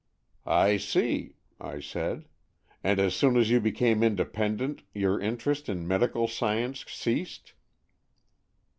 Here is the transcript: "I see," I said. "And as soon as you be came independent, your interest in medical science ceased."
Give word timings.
"I 0.67 0.77
see," 0.77 1.35
I 1.59 1.79
said. 1.79 2.25
"And 2.83 2.99
as 2.99 3.13
soon 3.13 3.37
as 3.37 3.51
you 3.51 3.59
be 3.59 3.71
came 3.71 4.01
independent, 4.01 4.81
your 4.95 5.19
interest 5.19 5.69
in 5.69 5.87
medical 5.87 6.27
science 6.27 6.83
ceased." 6.87 7.53